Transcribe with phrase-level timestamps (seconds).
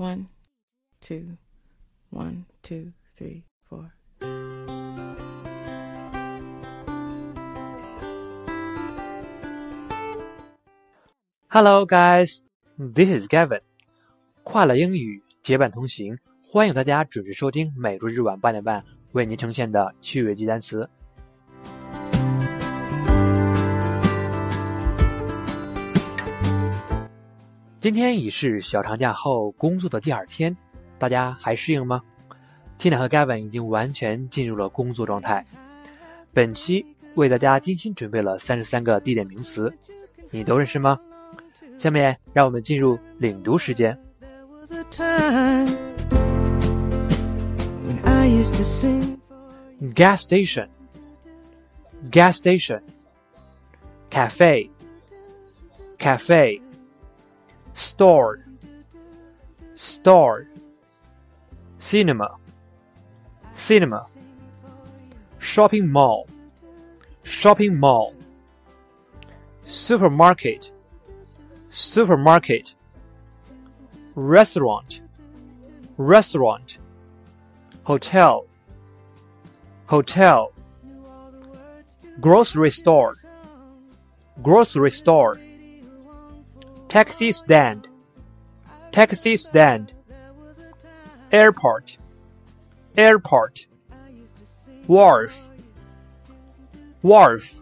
[0.00, 0.26] One,
[1.00, 1.38] two,
[2.10, 3.92] one, two, three, four.
[11.48, 12.42] Hello, guys.
[12.76, 13.62] This is Gavin.
[14.42, 20.88] 快乐英语结伴同行，欢迎大家准时收听每周日晚八点半为您呈现的趣味记单词。
[27.81, 30.55] 今天已是小长假后工作的第二天，
[30.99, 31.99] 大家还适应吗
[32.77, 35.43] ？Tina 和 Gavin 已经完全进入了工作状态。
[36.31, 39.73] 本期为大家精心准备了三十三个地点名词，
[40.29, 40.95] 你都认识吗？
[41.75, 43.97] 下面让我们进入领读时间。
[49.95, 50.67] Gas station,
[52.11, 52.81] gas station,
[54.11, 54.69] cafe,
[55.97, 56.61] cafe,
[58.01, 58.39] store,
[59.75, 60.47] store,
[61.77, 62.35] cinema,
[63.53, 64.07] cinema,
[65.37, 66.27] shopping mall,
[67.23, 68.15] shopping mall,
[69.67, 70.71] supermarket,
[71.69, 72.73] supermarket,
[74.15, 75.01] restaurant,
[75.95, 76.79] restaurant,
[77.83, 78.47] hotel,
[79.85, 80.51] hotel,
[82.19, 83.13] grocery store,
[84.41, 85.39] grocery store,
[86.87, 87.87] taxi stand,
[88.91, 89.93] taxi stand,
[91.31, 91.97] airport,
[92.97, 93.67] airport,
[94.87, 95.49] wharf,
[97.01, 97.61] wharf,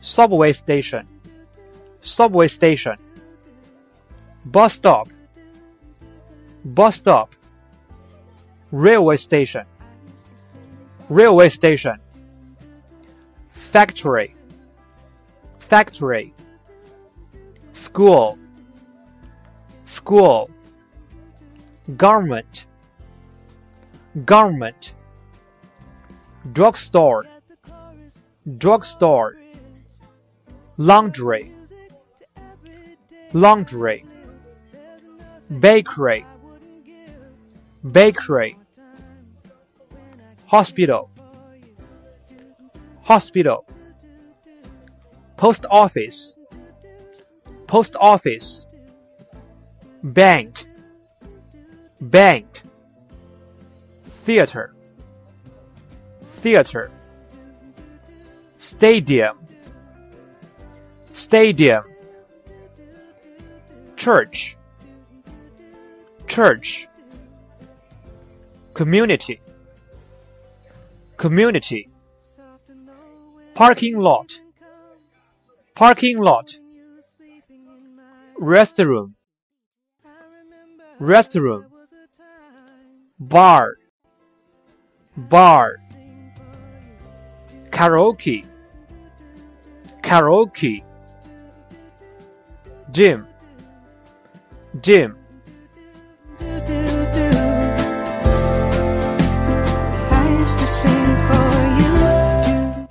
[0.00, 1.06] subway station,
[2.00, 2.96] subway station,
[4.46, 5.08] bus stop,
[6.64, 7.34] bus stop,
[8.72, 9.66] railway station,
[11.10, 11.98] railway station,
[13.52, 14.34] factory,
[15.58, 16.32] factory,
[17.72, 18.38] school,
[19.90, 20.48] school,
[21.96, 22.66] government,
[24.24, 24.94] government,
[26.52, 27.26] drugstore,
[28.56, 29.36] drugstore,
[30.76, 31.52] laundry,
[33.32, 34.04] laundry,
[35.58, 36.24] bakery,
[37.90, 38.56] bakery,
[40.46, 41.10] hospital,
[43.02, 43.66] hospital,
[45.36, 46.36] post office,
[47.66, 48.66] post office,
[50.02, 50.66] bank,
[52.00, 52.62] bank,
[54.04, 54.72] theater,
[56.22, 56.90] theater,
[58.58, 59.36] stadium,
[61.12, 61.84] stadium,
[63.96, 64.56] church,
[66.26, 66.88] church,
[68.72, 69.40] community,
[71.18, 71.88] community,
[73.54, 74.40] parking lot,
[75.74, 76.56] parking lot,
[78.40, 79.12] restroom,
[81.00, 81.64] restroom,
[83.18, 83.78] bar,
[85.30, 85.76] bar,
[87.70, 88.44] karaoke,
[90.02, 90.82] karaoke,
[92.92, 93.24] gym,
[94.82, 95.16] gym.
[100.10, 101.48] I used to sing for
[101.80, 102.86] you.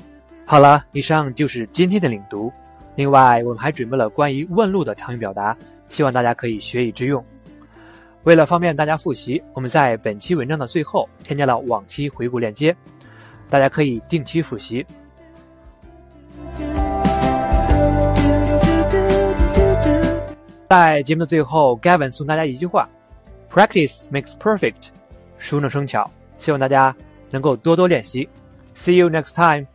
[0.47, 2.51] 好了，以上就是今天的领读。
[2.95, 5.55] 另外，我们还准备了关于问路的常用表达，
[5.87, 7.23] 希望大家可以学以致用。
[8.23, 12.75] 为了方便大家复习，我们在本期文章的最后添加了往期回顾链接，
[13.49, 14.85] 大家可以定期复习。
[20.69, 22.87] 在节目的最后，Gavin 送大家一句话
[23.51, 24.89] ：“Practice makes perfect，
[25.39, 26.95] 熟能生巧。”希望大家
[27.31, 28.29] 能够多多练习。
[28.75, 29.65] See you next time.